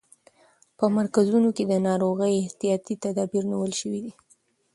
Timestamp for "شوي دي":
3.81-4.13